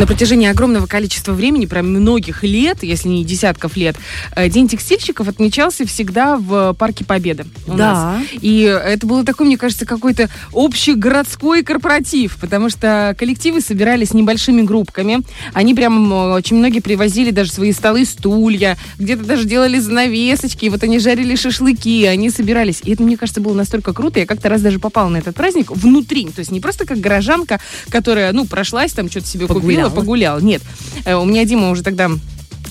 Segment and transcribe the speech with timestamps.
[0.00, 3.96] на протяжении огромного количества времени, прям многих лет, если не десятков лет,
[4.34, 7.76] э, День текстильщиков отмечался всегда в Парке Победы у Да.
[7.76, 8.24] нас.
[8.40, 15.18] И это было такой, мне кажется, какой-то общегородской корпоратив, потому что коллективы собирались небольшими группками.
[15.52, 20.82] Они прям очень многие привозили даже свои столы, стулья, где-то даже делали занавесочки, и вот
[20.82, 22.80] они жарили шашлыки, они собирались.
[22.84, 24.18] И это, мне кажется, было настолько круто.
[24.18, 26.24] Я как-то раз даже попала на этот праздник внутри.
[26.28, 27.60] То есть не просто как горожанка,
[27.90, 29.89] которая, ну, прошлась там, что-то себе Погуляла.
[29.89, 30.40] купила, погуляла.
[30.40, 30.62] Нет.
[31.04, 32.10] Э, У меня Дима уже тогда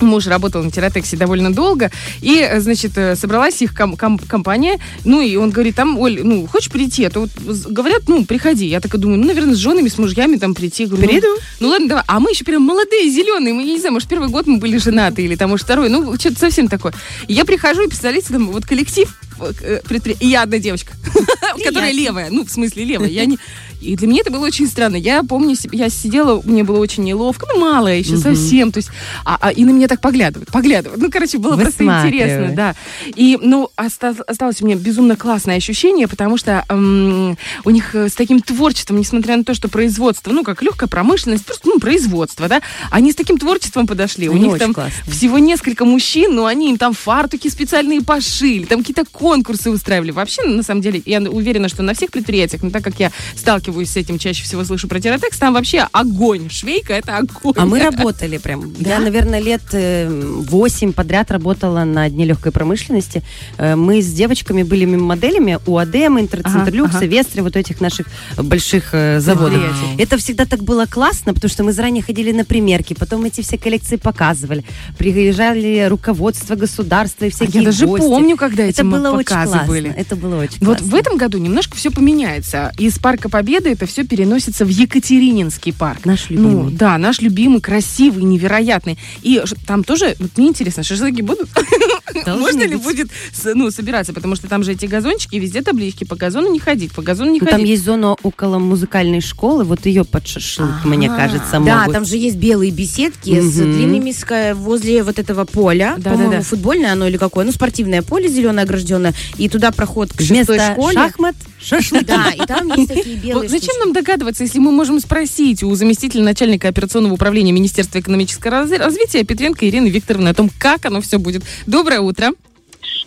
[0.02, 5.20] Муж работал на Тератексе довольно долго, и, значит, э, собралась их ком- ком- компания, ну,
[5.20, 7.04] и он говорит, там, Оль, ну, хочешь прийти?
[7.04, 7.30] А то вот
[7.68, 8.66] говорят, ну, приходи.
[8.66, 10.86] Я так и думаю, ну, наверное, с женами, с мужьями там прийти.
[10.86, 11.28] Говорю, ну, Приду.
[11.60, 12.04] Ну, ладно, давай.
[12.08, 14.78] А мы еще прям молодые, зеленые, мы, я не знаю, может, первый год мы были
[14.78, 16.94] женаты, или там, может, второй, ну, что-то совсем такое.
[17.28, 19.14] И я прихожу, и, представляете, там, вот коллектив,
[19.62, 20.94] э, предпри- и я одна девочка,
[21.64, 23.10] которая левая, ну, в смысле левая.
[23.10, 23.38] Я не...
[23.82, 24.98] И для меня это было очень странно.
[24.98, 28.90] Я помню, я сидела, мне было очень неловко, ну, малая еще совсем, то есть,
[29.24, 31.02] а, а- и на меня так поглядывают, поглядывают.
[31.02, 32.76] Ну, короче, было просто интересно, да.
[33.16, 38.10] И, ну, оста- осталось у меня безумно классное ощущение, потому что м, у них э,
[38.10, 42.50] с таким творчеством, несмотря на то, что производство, ну, как легкая промышленность, просто, ну, производство,
[42.50, 44.28] да, они с таким творчеством подошли.
[44.28, 45.10] у Они них очень там классные.
[45.10, 50.10] всего несколько мужчин, но они им там фартуки специальные пошили, там какие-то конкурсы устраивали.
[50.12, 53.92] Вообще, на самом деле, я уверена, что на всех предприятиях, но так как я сталкиваюсь
[53.92, 56.50] с этим, чаще всего слышу про Тератекс, там вообще огонь.
[56.50, 57.54] Швейка— это огонь.
[57.58, 58.74] А мы работали прям.
[58.80, 58.90] Да?
[58.96, 60.10] Я, наверное, лет э,
[60.48, 63.22] восемь подряд работала на Дне легкой промышленности.
[63.60, 67.06] Э, Мы с девочками были моделями у АДМ, Интерцентр Ага, Люкс, ага.
[67.06, 68.08] Вестри, вот этих наших
[68.38, 69.60] больших э, заводов.
[69.62, 70.02] Предприятий.
[70.04, 73.58] Это всегда так было классно, потому что мы заранее ходили на примерки, потом эти все
[73.60, 74.64] коллекции показывали.
[74.98, 78.06] Приезжали руководство государства и А всякие я даже гости.
[78.08, 79.68] помню, когда Это было очень показы классно.
[79.68, 79.90] были.
[79.96, 80.88] Это было очень Вот классно.
[80.88, 82.72] в этом году немножко все поменяется.
[82.78, 86.06] Из Парка Победы это все переносится в Екатерининский парк.
[86.06, 86.74] Наш Ну, любимый.
[86.74, 88.98] да, наш любимый, красивый, невероятный.
[89.22, 91.50] И там тоже, вот мне интересно, шашлыки будут?
[92.26, 93.10] Должны Можно ли будет
[93.54, 94.14] ну, собираться?
[94.14, 96.04] Потому что там же эти газончики, везде таблички.
[96.04, 97.70] По газону не ходить, по газону не Ну, там ходить.
[97.70, 101.94] есть зона около музыкальной школы, вот ее под шашлык, мне кажется, Да, могут.
[101.94, 104.10] там же есть белые беседки с длинными
[104.54, 105.96] возле вот этого поля.
[105.98, 106.44] Да, По-моему, да, да.
[106.44, 107.46] футбольное оно или какое?
[107.46, 109.09] Ну, спортивное поле зеленое огражденное.
[109.38, 110.94] И туда проход к Вместо шестой школе.
[110.96, 112.06] шахмат шашлык.
[112.06, 113.80] Да, и там есть такие Вот белые зачем штучки.
[113.86, 119.24] нам догадываться, если мы можем спросить у заместителя начальника операционного управления Министерства экономического раз- развития
[119.24, 121.44] Петренко Ирины Викторовны о том, как оно все будет.
[121.68, 122.32] Доброе утро.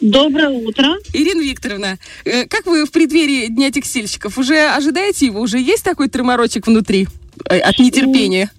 [0.01, 0.97] Доброе утро.
[1.13, 4.37] Ирина Викторовна, э, как вы в преддверии Дня текстильщиков?
[4.37, 5.41] Уже ожидаете его?
[5.41, 7.09] Уже есть такой треморочек внутри
[7.49, 8.51] э, от нетерпения?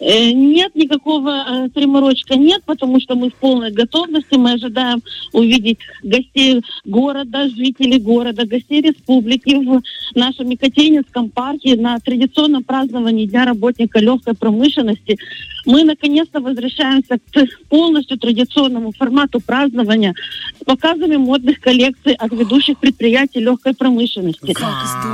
[0.00, 4.34] Э, Нет никакого э, треморочка, нет, потому что мы в полной готовности.
[4.34, 9.82] Мы ожидаем увидеть гостей города, жителей города, гостей республики в
[10.14, 15.18] нашем Екатерининском парке на традиционном праздновании Дня работника легкой промышленности.
[15.66, 20.14] Мы наконец-то возвращаемся к полностью традиционному формату празднования
[20.60, 24.54] с показами модных коллекций от ведущих предприятий легкой промышленности.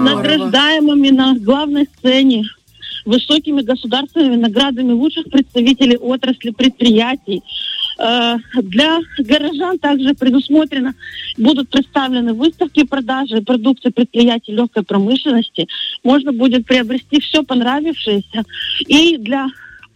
[0.00, 2.44] награждаемыми на главной сцене
[3.04, 7.42] высокими государственными наградами лучших представителей отрасли предприятий.
[7.98, 10.94] Э, Для горожан также предусмотрено,
[11.36, 15.68] будут представлены выставки продажи продукции предприятий легкой промышленности.
[16.02, 18.44] Можно будет приобрести все понравившееся.
[18.86, 19.48] И для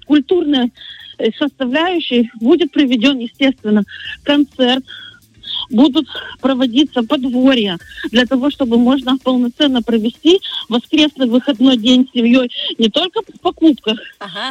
[0.06, 0.72] культурной
[1.38, 3.84] составляющей будет проведен, естественно,
[4.24, 4.84] концерт
[5.70, 6.06] будут
[6.40, 7.78] проводиться подворья
[8.10, 13.98] для того, чтобы можно полноценно провести воскресный выходной день с семьей не только в покупках,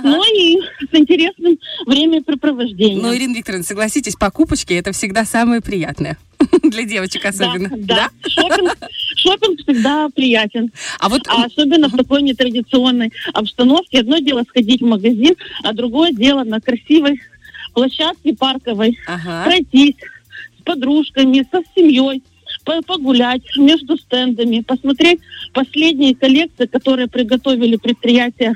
[0.04, 0.60] но и
[0.92, 3.02] с интересным времяпрепровождением.
[3.02, 6.18] Ну, Ирина Викторовна, согласитесь, покупочки это всегда самое приятное.
[6.64, 7.70] Для девочек особенно.
[7.70, 8.30] Да, да.
[8.30, 8.78] Шопинг,
[9.16, 10.72] шопинг всегда приятен.
[11.00, 14.00] А вот А особенно в такой нетрадиционной обстановке.
[14.00, 17.22] Одно дело сходить в магазин, а другое дело на красивой
[17.74, 19.44] площадке парковой Ага.
[19.46, 19.96] пройтись
[20.64, 22.24] подружками, со семьей,
[22.66, 25.20] по- погулять между стендами, посмотреть
[25.54, 28.54] последние коллекции, которые приготовили предприятия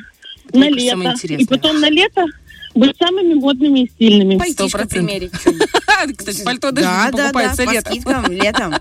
[0.53, 1.13] на Мне лето.
[1.28, 2.26] И потом на лето
[2.76, 4.37] быть самыми модными и стильными.
[4.37, 5.31] Пальтишко примерить.
[6.17, 7.91] Кстати, пальто даже Да, да, да, покупается по летом.
[7.93, 8.76] скидкам летом.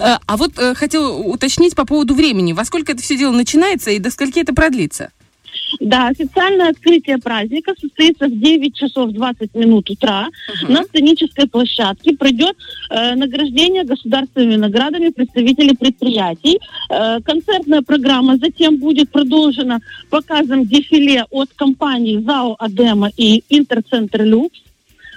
[0.00, 2.52] А а вот э, хотела уточнить по поводу времени.
[2.52, 5.10] Во сколько это все дело начинается и до скольки это продлится?
[5.80, 10.28] Да, официальное открытие праздника состоится в 9 часов 20 минут утра
[10.68, 12.16] на сценической площадке.
[12.16, 12.56] Пройдет
[12.90, 16.58] э, награждение государственными наградами представителей предприятий.
[16.90, 19.80] Э, концертная программа затем будет продолжена
[20.10, 24.60] показом дефиле от компаний ЗАО «Адема» и «Интерцентр Люкс».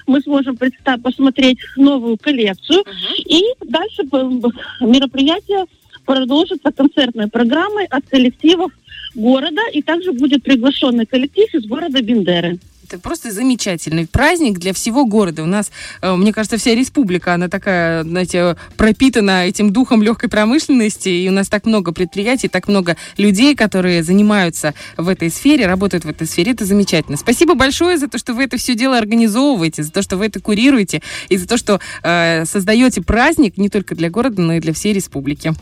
[0.07, 2.83] Мы сможем представ- посмотреть новую коллекцию.
[3.25, 5.65] И дальше п- мероприятие
[6.05, 8.71] продолжатся концертные программы от коллективов
[9.15, 12.59] города, и также будет приглашенный коллектив из города Бендеры.
[12.87, 15.41] Это просто замечательный праздник для всего города.
[15.41, 15.71] У нас,
[16.01, 21.31] э, мне кажется, вся республика, она такая, знаете, пропитана этим духом легкой промышленности, и у
[21.31, 26.27] нас так много предприятий, так много людей, которые занимаются в этой сфере, работают в этой
[26.27, 26.51] сфере.
[26.51, 27.17] Это замечательно.
[27.17, 30.39] Спасибо большое за то, что вы это все дело организовываете, за то, что вы это
[30.39, 34.73] курируете, и за то, что э, создаете праздник не только для города, но и для
[34.73, 35.55] всей республики.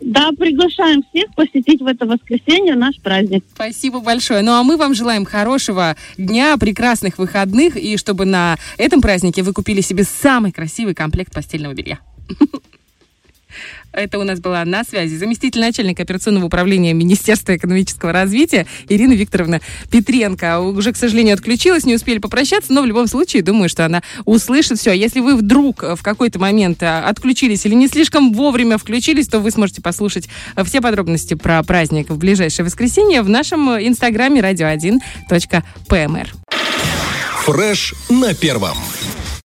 [0.00, 3.44] Да, приглашаем всех посетить в это воскресенье наш праздник.
[3.54, 4.42] Спасибо большое.
[4.42, 9.52] Ну а мы вам желаем хорошего дня, прекрасных выходных, и чтобы на этом празднике вы
[9.52, 11.98] купили себе самый красивый комплект постельного белья.
[13.92, 19.60] Это у нас была на связи заместитель начальника операционного управления Министерства экономического развития Ирина Викторовна
[19.90, 20.60] Петренко.
[20.60, 24.78] Уже, к сожалению, отключилась, не успели попрощаться, но в любом случае, думаю, что она услышит
[24.78, 24.92] все.
[24.92, 29.50] Если вы вдруг в какой-то момент а, отключились или не слишком вовремя включились, то вы
[29.50, 30.28] сможете послушать
[30.64, 36.28] все подробности про праздник в ближайшее воскресенье в нашем инстаграме radio1.pmr.
[37.44, 38.76] Фреш на первом.